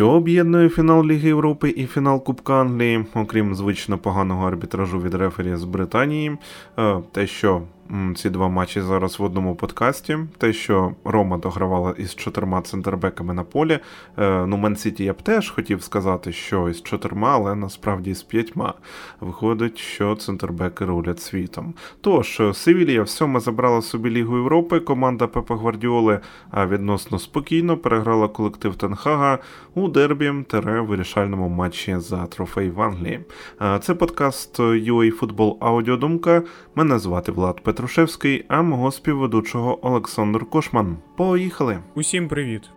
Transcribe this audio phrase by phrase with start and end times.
[0.00, 5.56] Що об'єднує фінал Ліги Європи і фінал Кубка Англії, окрім звично поганого арбітражу від рефері
[5.56, 6.36] з Британії,
[6.78, 7.62] е, те, що
[8.16, 10.18] ці два матчі зараз в одному подкасті.
[10.38, 13.78] Те, що Рома догравала із чотирма центрбеками на полі.
[14.18, 18.22] Е, ну, Мен Сіті я б теж хотів сказати, що із чотирма, але насправді з
[18.22, 18.74] п'ятьма.
[19.20, 21.74] Виходить, що центрбеки рулять світом.
[22.00, 24.80] Тож, Севілія всьоме забрала собі Лігу Європи.
[24.80, 26.20] Команда Пепа Гвардіоли
[26.54, 29.38] відносно спокійно переграла колектив Тенхага
[29.74, 33.20] у дербі тере вирішальному матчі за трофей в Англії.
[33.62, 36.42] Е, це подкаст UA Футбол Аудіодумка.
[36.74, 37.79] Мене звати Влад Петро.
[37.80, 40.96] Петрушевський, а мого співведучого Олександр Кошман.
[41.16, 41.78] Поїхали!
[41.94, 42.70] Усім привіт!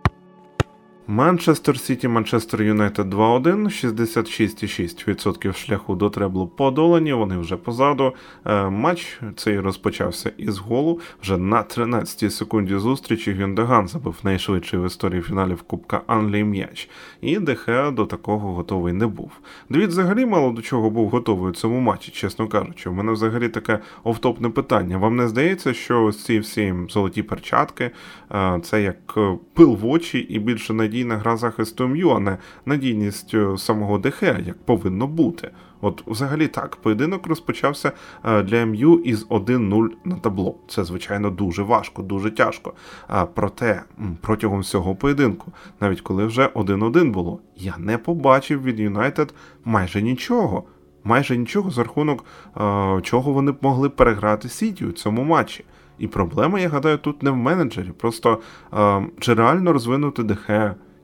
[1.06, 7.12] Манчестер Сіті, Манчестер Юнайтед 2-1, 66,6% шляху до треблу подолані.
[7.12, 8.14] Вони вже позаду.
[8.46, 11.00] Е, матч цей розпочався із голу.
[11.22, 16.88] Вже на 13-й секунді зустрічі Гюндеган забив найшвидший в історії фіналів Кубка Англії м'яч.
[17.20, 19.30] І Дехеа до такого готовий не був.
[19.70, 22.90] Девід взагалі мало до чого був готовий у цьому матчі, чесно кажучи.
[22.90, 24.98] У мене взагалі таке офтопне питання.
[24.98, 27.90] Вам не здається, що ці всі золоті перчатки
[28.32, 32.20] е, це як е, пил в очі і більше надії надійна гра захисту М'ю, а
[32.20, 35.50] не надійність е, самого Дехе, як повинно бути.
[35.80, 37.92] От, взагалі, так, поєдинок розпочався
[38.24, 40.54] е, для МЮ із 1-0 на табло.
[40.68, 42.72] Це, звичайно, дуже важко, дуже тяжко.
[43.08, 43.82] А проте
[44.20, 49.34] протягом всього поєдинку, навіть коли вже 1-1 було, я не побачив від Юнайтед
[49.64, 50.64] майже нічого.
[51.04, 52.24] Майже нічого за рахунок
[52.56, 55.64] е, чого вони б могли переграти Сіті у цьому матчі.
[55.98, 57.92] І проблема, я гадаю, тут не в менеджері.
[57.98, 58.40] Просто
[58.74, 60.50] е, чи реально розвинути ДХ,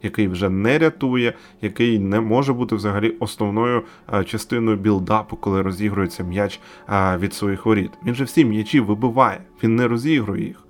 [0.02, 3.82] який вже не рятує, який не може бути взагалі основною
[4.14, 7.90] е, частиною білдапу, коли розігрується м'яч е, від своїх воріт.
[8.06, 10.64] Він же всі м'ячі вибиває, він не розігрує їх.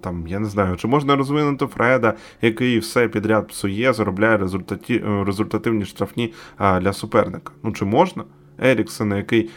[0.00, 5.04] Там, я не знаю, чи можна розвинути Фреда, який все підряд псує, заробляє результаті...
[5.26, 7.52] Результативні штрафні для суперника.
[7.62, 8.24] Ну чи можна?
[8.58, 9.50] Еріксона, який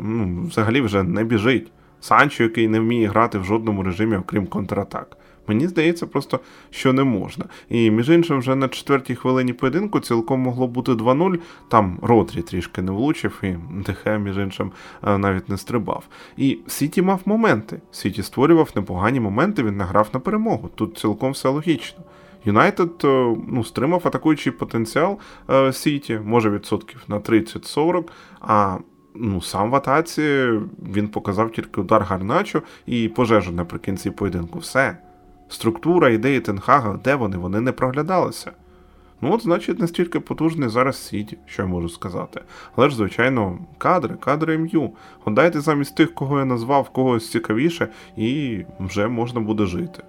[0.00, 1.72] ну, взагалі вже не біжить.
[2.00, 5.16] Санчо, який не вміє грати в жодному режимі, окрім контратак.
[5.48, 7.44] Мені здається, просто що не можна.
[7.68, 11.38] І між іншим, вже на четвертій хвилині поєдинку цілком могло бути 2-0.
[11.68, 13.56] Там Родрі трішки не влучив, і
[13.86, 14.72] Дехе, між іншим,
[15.06, 16.04] е, навіть не стрибав.
[16.36, 17.80] І Сіті мав моменти.
[17.90, 20.70] Сіті створював непогані моменти, він награв на перемогу.
[20.74, 22.04] Тут цілком все логічно.
[22.44, 25.18] Юнайтед е, ну, стримав атакуючий потенціал
[25.50, 28.04] е, Сіті, може відсотків на 30-40.
[28.40, 28.78] а
[29.14, 30.50] ну, сам в атаці
[30.92, 34.58] він показав тільки удар Гарначо і пожежу наприкінці поєдинку.
[34.58, 34.98] Все.
[35.48, 37.36] Структура, ідеї Тен Хага, де вони?
[37.36, 38.52] Вони не проглядалися.
[39.20, 42.40] Ну, от, значить, настільки потужний зараз Сіті, що я можу сказати.
[42.76, 44.90] Але ж, звичайно, кадри, кадри МЮ.
[45.24, 50.02] От замість тих, кого я назвав, когось цікавіше, і вже можна буде жити.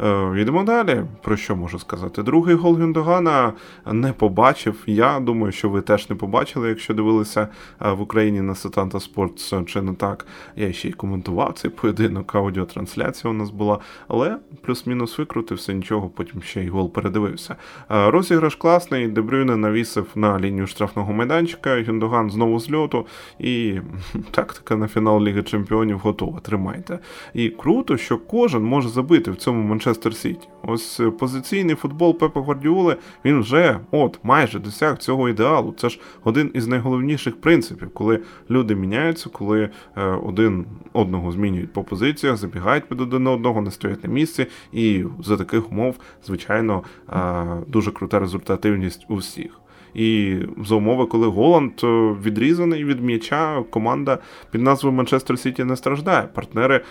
[0.00, 1.02] Е, йдемо далі.
[1.22, 2.22] Про що можу сказати?
[2.22, 3.52] Другий гол Гюндогана
[3.92, 4.82] не побачив.
[4.86, 7.48] Я думаю, що ви теж не побачили, якщо дивилися
[7.82, 10.26] е, в Україні на Сетанта Спортс чи не так.
[10.56, 16.42] Я ще й коментував цей поєдинок, аудіотрансляція у нас була, але плюс-мінус викрутився, нічого, потім
[16.42, 17.56] ще й гол передивився.
[17.90, 21.82] Е, розіграш класний, Дебрюйне навісив на лінію штрафного майданчика.
[21.82, 23.06] Гюндоган знову з льоту,
[23.38, 23.80] і
[24.30, 26.40] тактика на фінал Ліги Чемпіонів готова.
[26.40, 26.98] Тримайте.
[27.34, 30.48] І круто, що кожен може забити в цьому Манчестер Сіті.
[30.62, 35.74] Ось е, позиційний футбол Пепа Гвардіоли, він вже от майже досяг цього ідеалу.
[35.78, 38.20] Це ж один із найголовніших принципів, коли
[38.50, 44.04] люди міняються, коли е, один одного змінюють по позиціях, забігають під один одного, не стоять
[44.04, 44.46] на місці.
[44.72, 49.60] І за таких умов, звичайно, е, дуже крута результативність у всіх.
[49.94, 51.86] І за умови, коли Голланд е,
[52.24, 54.18] відрізаний від м'яча, команда
[54.50, 56.22] під назвою Манчестер Сіті не страждає.
[56.22, 56.82] Партнери е,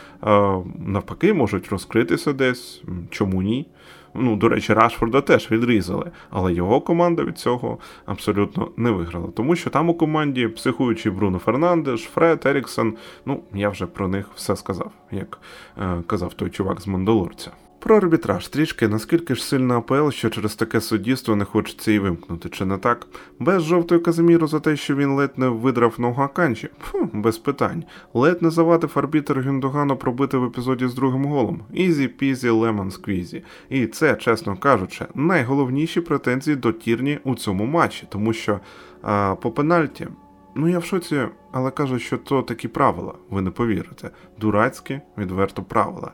[0.86, 2.84] навпаки можуть розкритися десь.
[3.10, 3.68] Чому ні?
[4.14, 9.28] Ну, до речі, Рашфорда теж відрізали, але його команда від цього абсолютно не виграла.
[9.36, 12.94] Тому що там у команді психуючий Бруно Фернандеш, Фред, Еріксон.
[13.26, 15.40] Ну, я вже про них все сказав, як
[15.78, 17.52] е, казав той чувак з Мандалорця.
[17.82, 22.50] Про арбітраж трішки, наскільки ж сильна АПЛ, що через таке суддівство не хочеться і вимкнути,
[22.50, 23.08] чи не так?
[23.40, 26.70] Без жовтої Каземіро за те, що він ледь не видрав ногу Аканджі?
[26.82, 27.84] Фу, без питань.
[28.14, 31.62] Ледь не завадив арбітр Гюндогану пробити в епізоді з другим голом.
[31.74, 33.44] Easy peasy lemon squeezy.
[33.70, 38.60] І це, чесно кажучи, найголовніші претензії до Тірні у цьому матчі, тому що
[39.02, 40.08] а, по пенальті
[40.56, 41.22] Ну, я в шоці,
[41.52, 44.12] але кажу, що то такі правила, ви не повірите.
[44.40, 46.12] Дурацькі, відверто правила.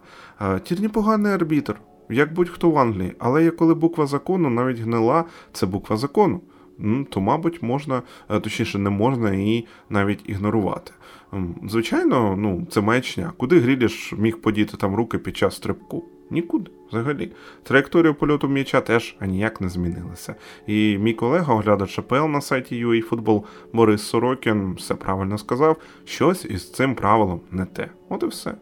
[0.63, 1.75] Тірні поганий арбітр,
[2.09, 6.41] як будь-хто в Англії, але є коли буква закону навіть гнила, це буква закону.
[6.79, 10.91] Ну, то, мабуть, можна, е, точніше, не можна її навіть ігнорувати.
[11.69, 13.31] Звичайно, ну, це маячня.
[13.37, 16.05] Куди Гріліш міг подіти там руки під час стрибку?
[16.29, 16.71] Нікуди.
[16.89, 17.31] Взагалі,
[17.63, 20.35] траєкторія польоту м'яча теж аніяк не змінилася.
[20.67, 23.43] І мій колега, оглядач АПЛ на сайті UAFootball
[23.73, 27.89] Борис Сорокін все правильно сказав, щось із цим правилом не те.
[28.09, 28.53] От і все.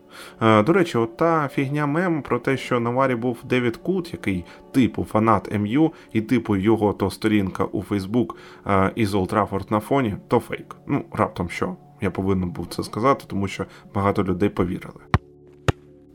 [0.41, 4.13] Е, до речі, от та фігня мем про те, що на варі був Девід Кут,
[4.13, 9.79] який типу фанат МЮ, і типу його то сторінка у Фейсбук е, із Олтрафорд на
[9.79, 10.75] фоні, то фейк.
[10.87, 11.75] Ну, раптом що.
[12.01, 15.14] Я повинен був це сказати, тому що багато людей повірили.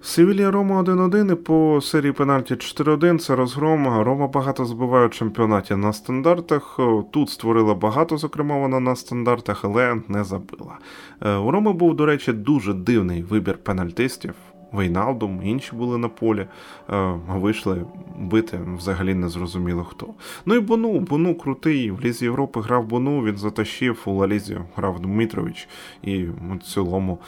[0.02, 4.02] Севілія Рома 1-1 і по серії пенальті 4-1 це розгром.
[4.02, 6.80] Рома багато збиває у чемпіонаті на стандартах.
[7.10, 10.78] Тут створила багато, зокрема вона на стандартах, але не забила.
[11.22, 14.34] Е, у Роми був, до речі, дуже дивний вибір пенальтистів.
[14.72, 16.46] Вейналдум, інші були на полі,
[16.90, 17.84] е, вийшли
[18.18, 20.06] бити взагалі не зрозуміло хто.
[20.46, 21.90] Ну і Бону, Бону крутий.
[21.90, 25.68] В Лізі Європи грав Бону, він затащив, у Лалізі грав Дмитрович,
[26.02, 27.18] і в цілому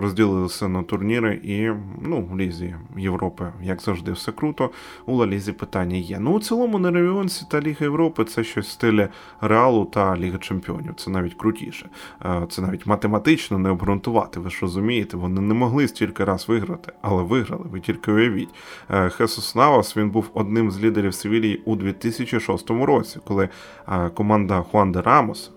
[0.00, 1.40] розділилися на турніри.
[1.44, 1.70] І
[2.02, 4.70] ну, в Лізі Європи, як завжди, все круто.
[5.06, 6.18] У Ла Лізі питання є.
[6.20, 9.08] Ну, у цілому Нервіонці та Ліга Європи це щось в стилі
[9.40, 10.94] Реалу та Ліги Чемпіонів.
[10.96, 11.88] Це навіть крутіше.
[12.24, 14.40] Е, це навіть математично не обґрунтувати.
[14.40, 17.64] Ви ж розумієте, вони не могли стільки раз виграти, але виграли.
[17.64, 18.48] Ви тільки уявіть.
[18.90, 23.48] Е, Хесус Навас він був одним з лідерів Севілії у 2006 році, коли
[23.88, 25.50] е, команда Хуанде Рамоса,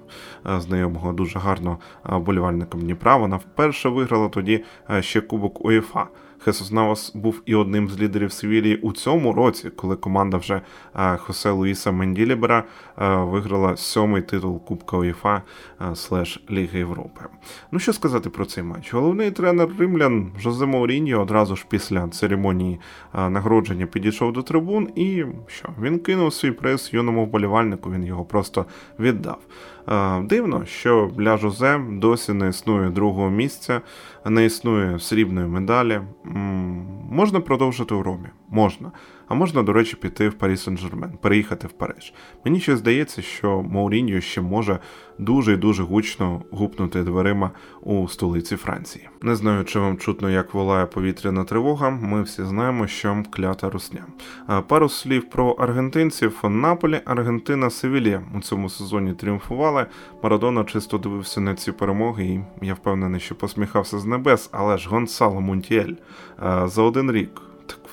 [0.46, 4.63] е, знайомого дуже гарно болівальником Дніпра, вона вперше виграла тоді
[5.00, 6.07] ще Кубок УЄФА.
[6.39, 10.62] Хесус Навас був і одним з лідерів Севілії у цьому році, коли команда вже
[11.18, 12.63] Хосе Луїса Менділібера
[12.98, 15.42] виграла сьомий титул Кубка УЄФА
[15.95, 17.22] слеш Ліги Європи.
[17.72, 18.94] Ну що сказати про цей матч?
[18.94, 22.80] Головний тренер Римлян Жозе Мауріньо одразу ж після церемонії
[23.13, 25.69] нагородження підійшов до трибун і що?
[25.81, 28.66] Він кинув свій приз юному вболівальнику, він його просто
[29.00, 29.39] віддав.
[30.24, 33.81] Дивно, що для Жозе досі не існує другого місця,
[34.25, 36.01] не існує срібної медалі.
[37.12, 38.28] Можна продовжити у Ромі?
[38.50, 38.92] Можна.
[39.27, 42.13] А можна, до речі, піти в Парі Сен-Жермен, переїхати в Париж.
[42.45, 44.79] Мені ще здається, що Мауріньо ще може
[45.19, 47.51] дуже і дуже гучно гупнути дверима
[47.81, 49.09] у столиці Франції.
[49.21, 51.89] Не знаю, чи вам чутно, як волає повітряна тривога.
[51.89, 54.06] Ми всі знаємо, що клята русня.
[54.68, 56.39] Пару слів про аргентинців.
[56.44, 59.85] Наполі, Аргентина, Севілія у цьому сезоні тріумфували.
[60.24, 62.25] Марадона чисто дивився на ці перемоги,
[62.62, 65.94] і я впевнений, що посміхався з небес, але ж Гонсало Мунтіель
[66.65, 67.41] за один рік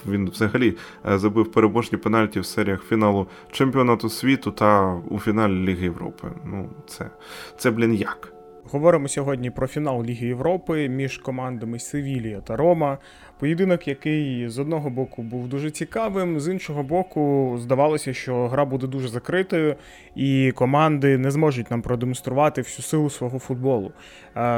[0.06, 0.77] він взагалі
[1.09, 6.29] е, забив переможні пенальті в серіях фіналу чемпіонату світу та у фіналі Ліги Європи.
[6.45, 7.11] Ну, це,
[7.56, 8.35] це блін, як.
[8.71, 12.99] Говоримо сьогодні про фінал Ліги Європи між командами Севілія та Рома.
[13.39, 18.87] Поєдинок, який з одного боку був дуже цікавим, з іншого боку, здавалося, що гра буде
[18.87, 19.77] дуже закритою,
[20.15, 23.93] і команди не зможуть нам продемонструвати всю силу свого футболу.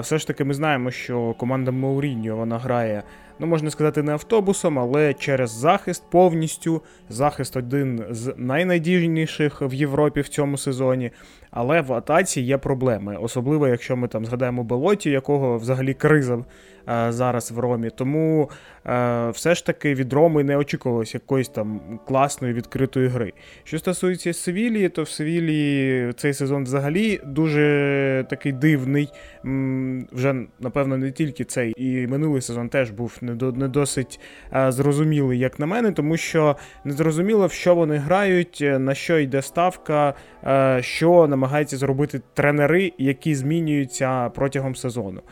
[0.00, 3.02] Все ж таки, ми знаємо, що команда Мауріньо вона грає
[3.38, 6.82] ну можна сказати, не автобусом, але через захист повністю.
[7.08, 11.10] Захист один з найнадійніших в Європі в цьому сезоні.
[11.50, 16.44] Але в атаці є проблеми, особливо якщо ми там згадаємо Белоті, якого взагалі криза
[17.08, 17.90] зараз в Ромі.
[17.90, 18.50] Тому
[18.86, 23.32] е, все ж таки від Роми не очікувалося якоїсь там класної відкритої гри.
[23.64, 29.08] Що стосується Севілії, то в Севілії цей сезон взагалі дуже такий дивний.
[30.12, 33.18] Вже, напевно, не тільки цей, і минулий сезон теж був
[33.56, 34.20] не досить
[34.54, 39.18] е, зрозумілий, як на мене, тому що не зрозуміло, в що вони грають, на що
[39.18, 40.14] йде ставка,
[40.80, 45.22] що намагаються зробити тренери, які змінюються протягом сезону.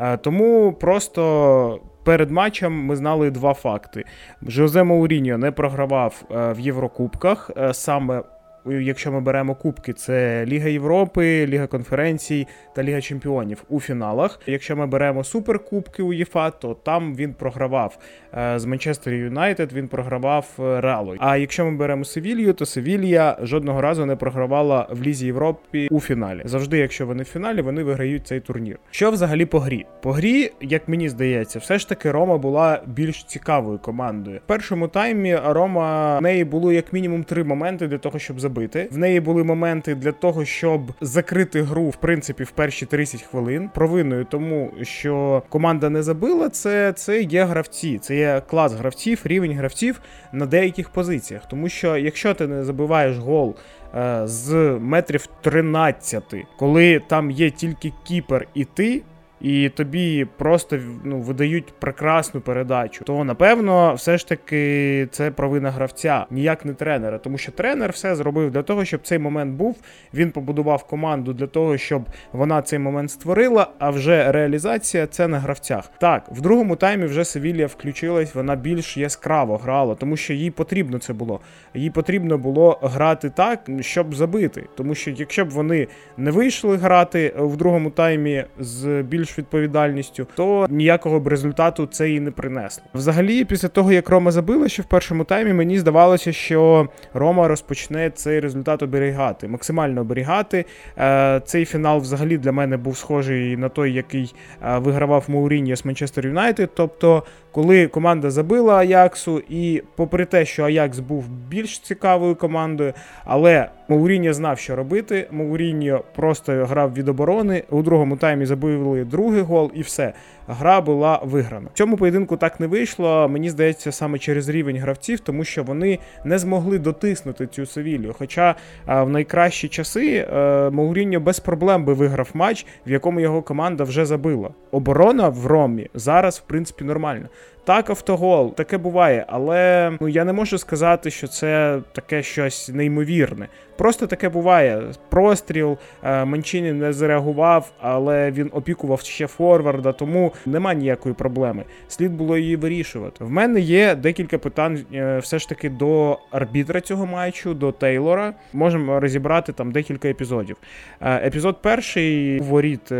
[0.00, 4.04] Е, тому просто перед матчем ми знали два факти:
[4.46, 8.22] Жозе Мауріньо не програвав е, в Єврокубках е, саме
[8.66, 14.40] якщо ми беремо кубки, це Ліга Європи, Ліга конференцій та Ліга Чемпіонів у фіналах.
[14.46, 17.98] Якщо ми беремо суперкубки УЄФА, то там він програвав
[18.34, 21.14] е, з Манчестер Юнайтед, він програвав е, Реалу.
[21.18, 26.00] А якщо ми беремо Севілью, то Севілья жодного разу не програвала в Лізі Європи у
[26.00, 26.42] фіналі.
[26.44, 28.78] Завжди, якщо вони в фіналі, вони виграють цей турнір.
[28.90, 29.86] Що взагалі по грі?
[30.02, 34.40] По грі, як мені здається, все ж таки Рома була більш цікавою командою.
[34.44, 38.88] В першому таймі Рома в неї було як мінімум три моменти для того, щоб забити.
[38.90, 43.70] В неї були моменти для того, щоб закрити гру в принципі в перші 30 хвилин.
[43.74, 49.52] Провиною тому, що команда не забила, це це є гравці, це є клас гравців, рівень
[49.52, 50.00] гравців
[50.32, 51.48] на деяких позиціях.
[51.48, 53.56] Тому що якщо ти не забиваєш гол.
[53.94, 59.02] Е, з метрів 13, коли там є тільки кіпер і ти,
[59.40, 66.26] і тобі просто ну, видають прекрасну передачу, то напевно, все ж таки це провина гравця,
[66.30, 67.18] ніяк не тренера.
[67.18, 69.76] Тому що тренер все зробив для того, щоб цей момент був.
[70.14, 73.66] Він побудував команду для того, щоб вона цей момент створила.
[73.78, 75.90] А вже реалізація це на гравцях.
[75.98, 80.98] Так, в другому таймі вже Севілія включилась, вона більш яскраво грала, тому що їй потрібно
[80.98, 81.40] це було.
[81.74, 84.66] Їй потрібно було грати так, щоб забити.
[84.76, 90.66] Тому що якщо б вони не вийшли грати в другому таймі з більш відповідальністю, то
[90.70, 92.84] ніякого б результату це і не принесло.
[92.94, 98.10] Взагалі, після того як Рома забила, ще в першому таймі мені здавалося, що Рома розпочне
[98.10, 100.64] цей результат оберігати, максимально оберігати.
[100.98, 105.84] Е, цей фінал взагалі для мене був схожий на той, який е, вигравав Мауріньо з
[105.84, 106.70] Манчестер Юнайтед.
[106.74, 107.22] Тобто,
[107.52, 112.92] коли команда забила Аяксу, і попри те, що Аякс був більш цікавою командою,
[113.24, 115.26] але Мауріньо знав, що робити.
[115.30, 117.64] Мауріньо просто грав від оборони.
[117.70, 120.12] У другому таймі забили другий гол, і все.
[120.52, 121.68] Гра була виграна.
[121.74, 123.28] В цьому поєдинку так не вийшло.
[123.28, 128.14] Мені здається, саме через рівень гравців, тому що вони не змогли дотиснути цю Севілію.
[128.18, 128.54] Хоча
[128.86, 134.06] в найкращі часи е, Мауріньо без проблем би виграв матч, в якому його команда вже
[134.06, 134.50] забила.
[134.70, 137.28] Оборона в Ромі зараз, в принципі, нормальна.
[137.64, 143.48] Так, автогол, таке буває, але ну я не можу сказати, що це таке щось неймовірне.
[143.76, 144.82] Просто таке буває.
[145.08, 151.64] Простріл е, Манчині не зреагував, але він опікував ще Форварда, тому нема ніякої проблеми.
[151.88, 153.24] Слід було її вирішувати.
[153.24, 158.34] В мене є декілька питань, е, все ж таки, до арбітра цього матчу, до Тейлора.
[158.52, 160.56] Можемо розібрати там декілька епізодів.
[161.00, 162.92] Е, епізод перший воріт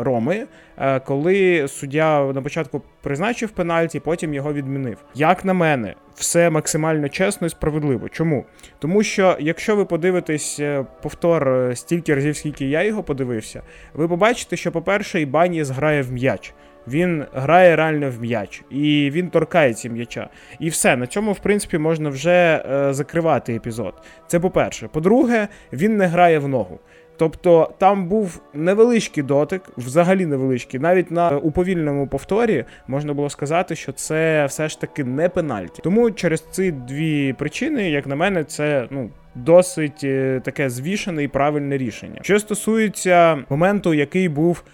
[0.00, 0.46] Роми.
[0.80, 4.98] Е, коли суддя на початку призначив пенальті, потім його відмінив.
[5.14, 8.08] Як на мене, все максимально чесно і справедливо.
[8.08, 8.44] Чому?
[8.78, 13.62] Тому що якщо ви подивитесь е, повтор е, стільки разів, скільки я його подивився,
[13.94, 16.54] ви побачите, що, по-перше, Ібаніс грає в м'яч.
[16.88, 20.28] Він грає реально в м'яч, і він торкається м'яча.
[20.58, 23.94] І все, на цьому, в принципі, можна вже е, закривати епізод.
[24.26, 24.88] Це по-перше.
[24.88, 26.78] По-друге, він не грає в ногу.
[27.20, 30.80] Тобто там був невеличкий дотик, взагалі невеличкий.
[30.80, 35.80] Навіть на уповільному повторі можна було сказати, що це все ж таки не пенальті.
[35.84, 39.10] Тому через ці дві причини, як на мене, це ну.
[39.34, 42.20] Досить е, таке звішене і правильне рішення.
[42.22, 44.64] Що стосується моменту, який був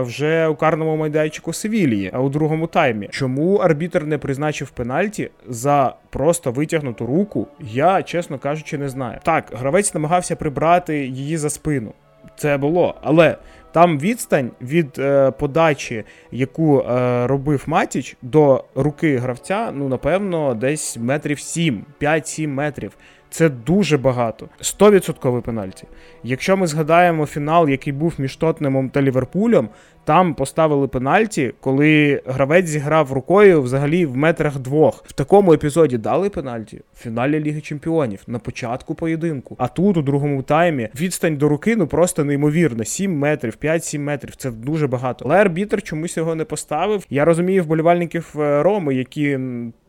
[0.00, 3.08] вже у карному майданчику Севілії, у другому таймі.
[3.10, 7.46] Чому арбітр не призначив пенальті за просто витягнуту руку?
[7.60, 9.18] Я, чесно кажучи, не знаю.
[9.22, 11.92] Так, гравець намагався прибрати її за спину.
[12.36, 13.36] Це було, але
[13.72, 20.96] там відстань від е, подачі, яку е, робив Матіч, до руки гравця, ну напевно, десь
[20.96, 22.92] метрів 7, 5-7 метрів.
[23.30, 24.48] Це дуже багато.
[24.60, 25.84] 100% пенальті.
[26.22, 29.68] Якщо ми згадаємо фінал, який був між Тотнемом та Ліверпулем,
[30.10, 35.04] там поставили пенальті, коли гравець зіграв рукою взагалі в метрах двох.
[35.06, 39.56] В такому епізоді дали пенальті в фіналі Ліги Чемпіонів на початку поєдинку.
[39.58, 42.84] А тут, у другому таймі, відстань до руки ну просто неймовірна.
[42.84, 44.36] 7 метрів, 5-7 метрів.
[44.36, 45.24] Це дуже багато.
[45.24, 47.06] Але арбітр чомусь його не поставив.
[47.10, 49.38] Я розумію вболівальників е, Роми, які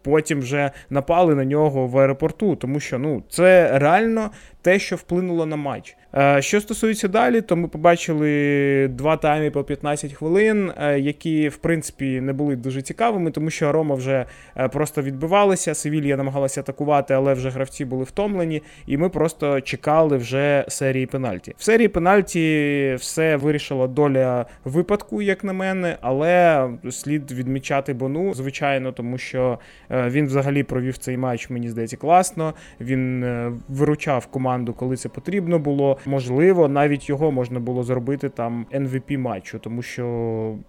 [0.01, 4.29] потім вже напали на нього в аеропорту, тому що ну це реально
[4.61, 5.97] те, що вплинуло на матч.
[6.15, 11.57] Е, що стосується далі, то ми побачили два тайми по 15 хвилин, е, які в
[11.57, 14.25] принципі не були дуже цікавими, тому що Рома вже
[14.57, 15.73] е, просто відбивалися.
[15.73, 21.55] Севілья намагалася атакувати, але вже гравці були втомлені, і ми просто чекали вже серії пенальті.
[21.57, 28.91] В серії пенальті все вирішила доля випадку, як на мене, але слід відмічати Бону, звичайно,
[28.91, 32.53] тому що він взагалі провів цей матч, мені здається, класно.
[32.81, 33.25] Він
[33.69, 35.97] виручав команду, коли це потрібно було.
[36.05, 40.03] Можливо, навіть його можна було зробити там MVP матчу, тому що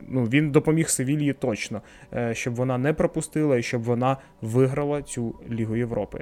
[0.09, 1.83] ну він допоміг Севільї точно,
[2.15, 6.21] е, щоб вона не пропустила і щоб вона виграла цю Лігу Європи.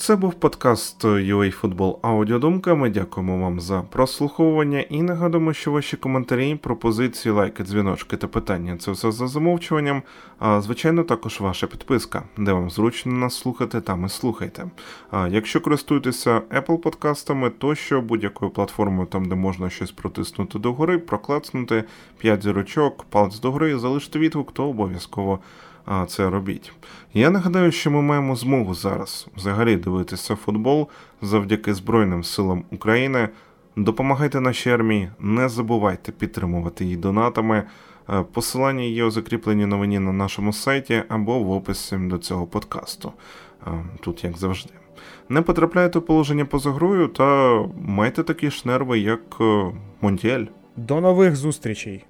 [0.00, 2.74] Це був подкаст UA Football Аудіодумка.
[2.74, 8.76] Ми дякуємо вам за прослуховування і нагадуємо, що ваші коментарі, пропозиції, лайки, дзвіночки та питання
[8.76, 10.02] це все за замовчуванням.
[10.38, 14.64] А звичайно, також ваша підписка, де вам зручно нас слухати, там і слухайте.
[15.10, 20.98] А якщо користуєтеся Apple подкастами, то що будь-якою платформою, там де можна щось протиснути догори,
[20.98, 21.84] проклацнути
[22.18, 25.38] 5 зірочок, палець догори, залишити відгук, то обов'язково
[26.08, 26.72] це робіть.
[27.14, 30.88] Я нагадаю, що ми маємо змогу зараз взагалі дивитися футбол
[31.22, 33.28] завдяки Збройним силам України.
[33.76, 37.64] Допомагайте нашій армії, не забувайте підтримувати її донатами.
[38.10, 43.12] Е, посилання є у закріпленій новині на нашому сайті або в описі до цього подкасту.
[43.66, 43.70] Е,
[44.00, 44.72] тут, як завжди.
[45.28, 50.44] Не потрапляйте у положення поза грою та майте такі ж нерви, як е, Монтіель.
[50.76, 52.04] До нових зустрічей!